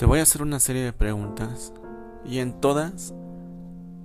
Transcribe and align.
Te 0.00 0.06
voy 0.06 0.20
a 0.20 0.22
hacer 0.22 0.40
una 0.40 0.60
serie 0.60 0.82
de 0.82 0.94
preguntas 0.94 1.74
y 2.24 2.38
en 2.38 2.58
todas 2.58 3.12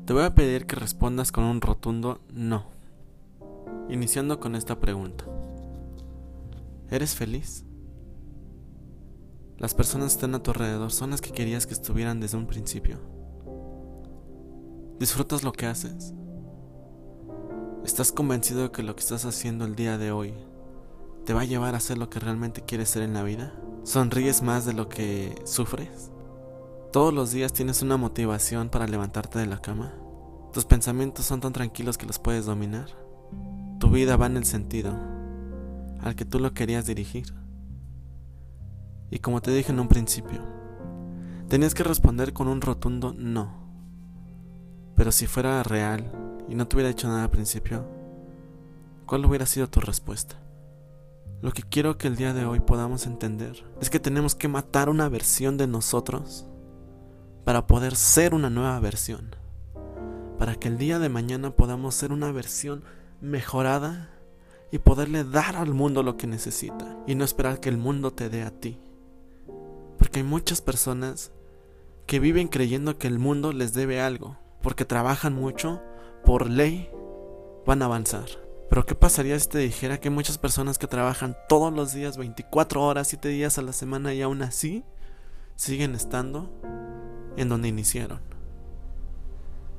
te 0.03 0.11
voy 0.11 0.23
a 0.23 0.35
pedir 0.35 0.65
que 0.65 0.75
respondas 0.75 1.31
con 1.31 1.45
un 1.45 1.61
rotundo 1.61 2.19
no. 2.33 2.65
Iniciando 3.87 4.41
con 4.41 4.57
esta 4.57 4.77
pregunta. 4.77 5.23
¿Eres 6.91 7.15
feliz? 7.15 7.63
Las 9.57 9.73
personas 9.73 10.07
que 10.07 10.15
están 10.15 10.35
a 10.35 10.43
tu 10.43 10.51
alrededor 10.51 10.91
son 10.91 11.11
las 11.11 11.21
que 11.21 11.31
querías 11.31 11.65
que 11.65 11.75
estuvieran 11.75 12.19
desde 12.19 12.35
un 12.35 12.47
principio. 12.47 12.99
¿Disfrutas 14.99 15.43
lo 15.43 15.53
que 15.53 15.65
haces? 15.65 16.13
¿Estás 17.85 18.11
convencido 18.11 18.63
de 18.63 18.71
que 18.71 18.83
lo 18.83 18.97
que 18.97 19.01
estás 19.01 19.23
haciendo 19.23 19.63
el 19.63 19.77
día 19.77 19.97
de 19.97 20.11
hoy 20.11 20.33
te 21.23 21.33
va 21.33 21.43
a 21.43 21.45
llevar 21.45 21.73
a 21.73 21.79
ser 21.79 21.97
lo 21.97 22.09
que 22.09 22.19
realmente 22.19 22.63
quieres 22.63 22.89
ser 22.89 23.03
en 23.03 23.13
la 23.13 23.23
vida? 23.23 23.53
¿Sonríes 23.85 24.41
más 24.41 24.65
de 24.65 24.73
lo 24.73 24.89
que 24.89 25.39
sufres? 25.45 26.09
¿Todos 26.91 27.13
los 27.13 27.31
días 27.31 27.53
tienes 27.53 27.83
una 27.83 27.97
motivación 27.97 28.69
para 28.69 28.87
levantarte 28.87 29.37
de 29.37 29.45
la 29.45 29.61
cama? 29.61 29.93
¿Tus 30.51 30.65
pensamientos 30.65 31.25
son 31.25 31.39
tan 31.39 31.53
tranquilos 31.53 31.95
que 31.95 32.07
los 32.07 32.17
puedes 32.17 32.47
dominar? 32.47 32.87
¿Tu 33.79 33.87
vida 33.91 34.17
va 34.17 34.25
en 34.25 34.37
el 34.37 34.45
sentido 34.45 34.91
al 36.01 36.15
que 36.15 36.25
tú 36.25 36.39
lo 36.39 36.55
querías 36.55 36.87
dirigir? 36.87 37.31
Y 39.11 39.19
como 39.19 39.39
te 39.43 39.51
dije 39.51 39.71
en 39.71 39.79
un 39.79 39.87
principio, 39.87 40.41
tenías 41.47 41.75
que 41.75 41.83
responder 41.83 42.33
con 42.33 42.47
un 42.47 42.61
rotundo 42.61 43.13
no. 43.15 43.53
Pero 44.95 45.11
si 45.11 45.27
fuera 45.27 45.61
real 45.61 46.11
y 46.49 46.55
no 46.55 46.67
te 46.67 46.75
hubiera 46.75 46.89
dicho 46.89 47.07
nada 47.07 47.25
al 47.25 47.29
principio, 47.29 47.85
¿cuál 49.05 49.23
hubiera 49.25 49.45
sido 49.45 49.69
tu 49.69 49.79
respuesta? 49.79 50.37
Lo 51.41 51.51
que 51.51 51.63
quiero 51.63 51.97
que 51.97 52.07
el 52.07 52.15
día 52.15 52.33
de 52.33 52.45
hoy 52.45 52.59
podamos 52.59 53.05
entender 53.05 53.63
es 53.81 53.89
que 53.89 53.99
tenemos 53.99 54.35
que 54.35 54.47
matar 54.47 54.89
una 54.89 55.09
versión 55.09 55.57
de 55.57 55.67
nosotros 55.67 56.47
para 57.43 57.67
poder 57.67 57.95
ser 57.95 58.33
una 58.33 58.49
nueva 58.49 58.79
versión. 58.79 59.35
Para 60.39 60.55
que 60.55 60.67
el 60.67 60.77
día 60.77 60.97
de 60.97 61.09
mañana 61.09 61.51
podamos 61.51 61.93
ser 61.93 62.11
una 62.11 62.31
versión 62.31 62.83
mejorada 63.21 64.09
y 64.71 64.79
poderle 64.79 65.23
dar 65.23 65.55
al 65.55 65.73
mundo 65.73 66.03
lo 66.03 66.17
que 66.17 66.27
necesita 66.27 66.97
y 67.05 67.15
no 67.15 67.23
esperar 67.23 67.59
que 67.59 67.69
el 67.69 67.77
mundo 67.77 68.11
te 68.11 68.29
dé 68.29 68.43
a 68.43 68.51
ti. 68.51 68.79
Porque 69.97 70.19
hay 70.19 70.25
muchas 70.25 70.61
personas 70.61 71.31
que 72.07 72.19
viven 72.19 72.47
creyendo 72.47 72.97
que 72.97 73.07
el 73.07 73.19
mundo 73.19 73.51
les 73.51 73.73
debe 73.73 74.01
algo, 74.01 74.37
porque 74.61 74.85
trabajan 74.85 75.33
mucho, 75.33 75.81
por 76.23 76.49
ley 76.49 76.89
van 77.65 77.81
a 77.81 77.85
avanzar. 77.85 78.44
Pero 78.69 78.85
¿qué 78.85 78.95
pasaría 78.95 79.39
si 79.39 79.47
te 79.47 79.59
dijera 79.59 79.99
que 79.99 80.09
muchas 80.09 80.37
personas 80.37 80.77
que 80.77 80.87
trabajan 80.87 81.37
todos 81.47 81.71
los 81.71 81.93
días, 81.93 82.17
24 82.17 82.81
horas, 82.81 83.07
7 83.07 83.29
días 83.29 83.57
a 83.57 83.61
la 83.61 83.73
semana 83.73 84.13
y 84.13 84.21
aún 84.21 84.41
así 84.41 84.83
siguen 85.55 85.95
estando 85.95 86.51
en 87.37 87.49
donde 87.49 87.67
iniciaron? 87.67 88.21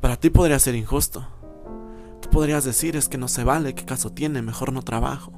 Para 0.00 0.16
ti 0.16 0.30
podría 0.30 0.58
ser 0.58 0.74
injusto. 0.74 1.26
Tú 2.20 2.30
podrías 2.30 2.64
decir 2.64 2.96
es 2.96 3.08
que 3.08 3.18
no 3.18 3.28
se 3.28 3.44
vale, 3.44 3.74
qué 3.74 3.84
caso 3.84 4.12
tiene, 4.12 4.40
mejor 4.42 4.72
no 4.72 4.82
trabajo. 4.82 5.32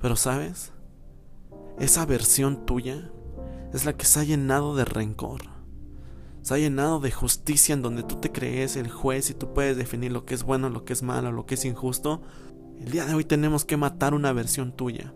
Pero 0.00 0.16
sabes, 0.16 0.72
esa 1.78 2.04
versión 2.04 2.66
tuya 2.66 3.10
es 3.72 3.84
la 3.84 3.92
que 3.92 4.06
se 4.06 4.20
ha 4.20 4.24
llenado 4.24 4.74
de 4.74 4.84
rencor. 4.84 5.59
Se 6.42 6.54
ha 6.54 6.58
llenado 6.58 7.00
de 7.00 7.10
justicia 7.10 7.74
en 7.74 7.82
donde 7.82 8.02
tú 8.02 8.16
te 8.16 8.32
crees 8.32 8.76
el 8.76 8.90
juez 8.90 9.30
y 9.30 9.34
tú 9.34 9.52
puedes 9.52 9.76
definir 9.76 10.10
lo 10.12 10.24
que 10.24 10.34
es 10.34 10.42
bueno, 10.42 10.70
lo 10.70 10.84
que 10.84 10.92
es 10.92 11.02
malo, 11.02 11.32
lo 11.32 11.44
que 11.44 11.54
es 11.54 11.64
injusto. 11.64 12.22
El 12.78 12.90
día 12.90 13.04
de 13.04 13.14
hoy 13.14 13.24
tenemos 13.24 13.64
que 13.64 13.76
matar 13.76 14.14
una 14.14 14.32
versión 14.32 14.72
tuya. 14.72 15.12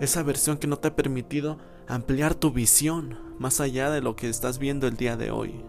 Esa 0.00 0.22
versión 0.22 0.56
que 0.56 0.66
no 0.66 0.78
te 0.78 0.88
ha 0.88 0.96
permitido 0.96 1.58
ampliar 1.86 2.34
tu 2.34 2.50
visión 2.50 3.18
más 3.38 3.60
allá 3.60 3.90
de 3.90 4.00
lo 4.00 4.16
que 4.16 4.30
estás 4.30 4.58
viendo 4.58 4.86
el 4.86 4.96
día 4.96 5.18
de 5.18 5.30
hoy. 5.30 5.62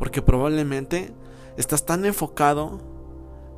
Porque 0.00 0.20
probablemente 0.20 1.14
estás 1.56 1.86
tan 1.86 2.04
enfocado 2.04 2.80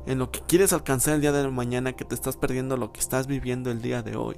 en 0.05 0.19
lo 0.19 0.31
que 0.31 0.41
quieres 0.41 0.73
alcanzar 0.73 1.15
el 1.15 1.21
día 1.21 1.31
de 1.31 1.47
mañana 1.49 1.93
que 1.93 2.05
te 2.05 2.15
estás 2.15 2.37
perdiendo 2.37 2.77
lo 2.77 2.91
que 2.91 2.99
estás 2.99 3.25
viviendo 3.25 3.71
el 3.71 3.81
día 3.81 4.03
de 4.03 4.15
hoy. 4.15 4.37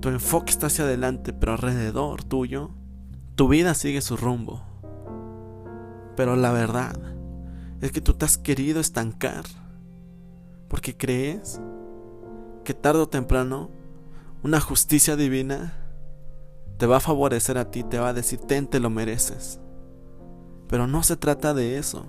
Tu 0.00 0.08
enfoque 0.08 0.50
está 0.50 0.66
hacia 0.66 0.84
adelante, 0.84 1.32
pero 1.32 1.52
alrededor 1.52 2.24
tuyo, 2.24 2.70
tu 3.40 3.48
vida 3.48 3.72
sigue 3.72 4.02
su 4.02 4.18
rumbo. 4.18 4.60
Pero 6.14 6.36
la 6.36 6.52
verdad 6.52 6.94
es 7.80 7.90
que 7.90 8.02
tú 8.02 8.12
te 8.12 8.26
has 8.26 8.36
querido 8.36 8.80
estancar 8.80 9.44
porque 10.68 10.94
crees 10.94 11.58
que 12.64 12.74
tarde 12.74 13.00
o 13.00 13.08
temprano 13.08 13.70
una 14.42 14.60
justicia 14.60 15.16
divina 15.16 15.72
te 16.76 16.84
va 16.84 16.98
a 16.98 17.00
favorecer 17.00 17.56
a 17.56 17.70
ti, 17.70 17.82
te 17.82 17.98
va 17.98 18.10
a 18.10 18.12
decir, 18.12 18.40
ten, 18.40 18.66
te 18.66 18.78
lo 18.78 18.90
mereces. 18.90 19.58
Pero 20.68 20.86
no 20.86 21.02
se 21.02 21.16
trata 21.16 21.54
de 21.54 21.78
eso. 21.78 22.04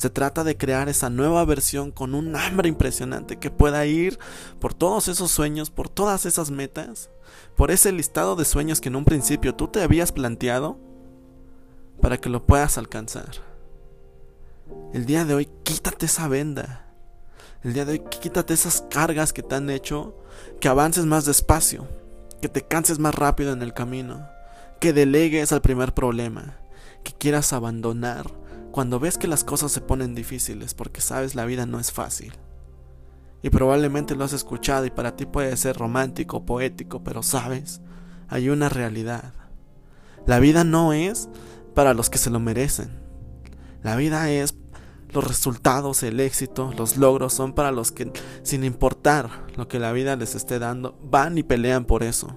Se 0.00 0.08
trata 0.08 0.44
de 0.44 0.56
crear 0.56 0.88
esa 0.88 1.10
nueva 1.10 1.44
versión 1.44 1.90
con 1.90 2.14
un 2.14 2.34
hambre 2.34 2.70
impresionante 2.70 3.36
que 3.36 3.50
pueda 3.50 3.84
ir 3.84 4.18
por 4.58 4.72
todos 4.72 5.08
esos 5.08 5.30
sueños, 5.30 5.68
por 5.68 5.90
todas 5.90 6.24
esas 6.24 6.50
metas, 6.50 7.10
por 7.54 7.70
ese 7.70 7.92
listado 7.92 8.34
de 8.34 8.46
sueños 8.46 8.80
que 8.80 8.88
en 8.88 8.96
un 8.96 9.04
principio 9.04 9.54
tú 9.54 9.68
te 9.68 9.82
habías 9.82 10.10
planteado 10.10 10.78
para 12.00 12.16
que 12.16 12.30
lo 12.30 12.46
puedas 12.46 12.78
alcanzar. 12.78 13.28
El 14.94 15.04
día 15.04 15.26
de 15.26 15.34
hoy 15.34 15.50
quítate 15.64 16.06
esa 16.06 16.28
venda. 16.28 16.86
El 17.62 17.74
día 17.74 17.84
de 17.84 17.92
hoy 17.92 18.02
quítate 18.22 18.54
esas 18.54 18.82
cargas 18.88 19.34
que 19.34 19.42
te 19.42 19.56
han 19.56 19.68
hecho 19.68 20.16
que 20.62 20.68
avances 20.68 21.04
más 21.04 21.26
despacio, 21.26 21.86
que 22.40 22.48
te 22.48 22.62
canses 22.62 22.98
más 22.98 23.14
rápido 23.14 23.52
en 23.52 23.60
el 23.60 23.74
camino, 23.74 24.26
que 24.80 24.94
delegues 24.94 25.52
al 25.52 25.60
primer 25.60 25.92
problema, 25.92 26.56
que 27.04 27.12
quieras 27.12 27.52
abandonar 27.52 28.39
cuando 28.70 29.00
ves 29.00 29.18
que 29.18 29.28
las 29.28 29.44
cosas 29.44 29.72
se 29.72 29.80
ponen 29.80 30.14
difíciles 30.14 30.74
porque 30.74 31.00
sabes 31.00 31.34
la 31.34 31.44
vida 31.44 31.66
no 31.66 31.80
es 31.80 31.92
fácil. 31.92 32.32
Y 33.42 33.50
probablemente 33.50 34.14
lo 34.14 34.24
has 34.24 34.32
escuchado 34.32 34.84
y 34.84 34.90
para 34.90 35.16
ti 35.16 35.26
puede 35.26 35.56
ser 35.56 35.76
romántico, 35.76 36.44
poético, 36.44 37.02
pero 37.02 37.22
sabes, 37.22 37.80
hay 38.28 38.48
una 38.48 38.68
realidad. 38.68 39.32
La 40.26 40.38
vida 40.38 40.62
no 40.64 40.92
es 40.92 41.28
para 41.74 41.94
los 41.94 42.10
que 42.10 42.18
se 42.18 42.30
lo 42.30 42.38
merecen. 42.38 42.90
La 43.82 43.96
vida 43.96 44.30
es 44.30 44.54
los 45.12 45.26
resultados, 45.26 46.02
el 46.02 46.20
éxito, 46.20 46.72
los 46.76 46.96
logros 46.96 47.32
son 47.32 47.54
para 47.54 47.72
los 47.72 47.90
que, 47.90 48.12
sin 48.42 48.62
importar 48.62 49.46
lo 49.56 49.66
que 49.66 49.78
la 49.78 49.90
vida 49.92 50.14
les 50.16 50.34
esté 50.34 50.58
dando, 50.58 50.98
van 51.02 51.38
y 51.38 51.42
pelean 51.42 51.84
por 51.86 52.02
eso. 52.02 52.28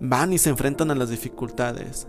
Van 0.00 0.32
y 0.32 0.38
se 0.38 0.50
enfrentan 0.50 0.90
a 0.90 0.94
las 0.94 1.08
dificultades 1.08 2.06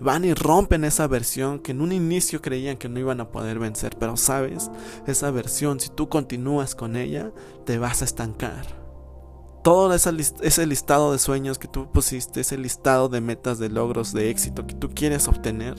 van 0.00 0.24
y 0.24 0.34
rompen 0.34 0.84
esa 0.84 1.06
versión 1.06 1.58
que 1.58 1.72
en 1.72 1.80
un 1.80 1.92
inicio 1.92 2.40
creían 2.40 2.76
que 2.76 2.88
no 2.88 3.00
iban 3.00 3.20
a 3.20 3.30
poder 3.30 3.58
vencer, 3.58 3.96
pero 3.98 4.16
sabes, 4.16 4.70
esa 5.06 5.30
versión, 5.30 5.80
si 5.80 5.88
tú 5.88 6.08
continúas 6.08 6.74
con 6.74 6.96
ella, 6.96 7.32
te 7.64 7.78
vas 7.78 8.02
a 8.02 8.04
estancar. 8.04 8.66
Todo 9.62 9.92
ese 9.92 10.66
listado 10.66 11.12
de 11.12 11.18
sueños 11.18 11.58
que 11.58 11.68
tú 11.68 11.90
pusiste, 11.90 12.40
ese 12.40 12.56
listado 12.56 13.08
de 13.08 13.20
metas, 13.20 13.58
de 13.58 13.68
logros, 13.68 14.12
de 14.12 14.30
éxito 14.30 14.66
que 14.66 14.74
tú 14.74 14.90
quieres 14.94 15.28
obtener, 15.28 15.74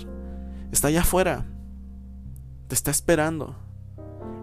está 0.71 0.89
allá 0.89 1.01
afuera. 1.01 1.47
Te 2.67 2.75
está 2.75 2.91
esperando. 2.91 3.55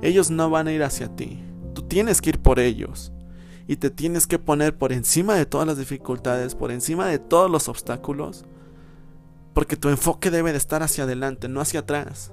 Ellos 0.02 0.30
no 0.30 0.50
van 0.50 0.66
a 0.66 0.72
ir 0.72 0.82
hacia 0.82 1.14
ti. 1.14 1.44
Tú 1.74 1.82
tienes 1.82 2.20
que 2.20 2.30
ir 2.30 2.40
por 2.40 2.58
ellos. 2.58 3.12
Y 3.68 3.76
te 3.76 3.90
tienes 3.90 4.26
que 4.26 4.38
poner 4.38 4.76
por 4.76 4.92
encima 4.92 5.34
de 5.34 5.46
todas 5.46 5.66
las 5.66 5.78
dificultades, 5.78 6.54
por 6.54 6.72
encima 6.72 7.06
de 7.06 7.18
todos 7.18 7.50
los 7.50 7.68
obstáculos, 7.68 8.44
porque 9.56 9.78
tu 9.78 9.88
enfoque 9.88 10.30
debe 10.30 10.52
de 10.52 10.58
estar 10.58 10.82
hacia 10.82 11.04
adelante, 11.04 11.48
no 11.48 11.62
hacia 11.62 11.80
atrás. 11.80 12.30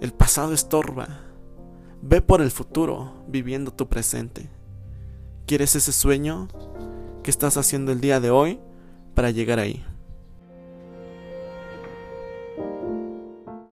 El 0.00 0.12
pasado 0.12 0.52
estorba. 0.52 1.08
Ve 2.00 2.22
por 2.22 2.40
el 2.40 2.52
futuro, 2.52 3.24
viviendo 3.26 3.72
tu 3.72 3.88
presente. 3.88 4.48
¿Quieres 5.46 5.74
ese 5.74 5.90
sueño? 5.90 6.46
¿Qué 7.24 7.30
estás 7.32 7.56
haciendo 7.56 7.90
el 7.90 8.00
día 8.00 8.20
de 8.20 8.30
hoy 8.30 8.60
para 9.16 9.32
llegar 9.32 9.58
ahí? 9.58 9.84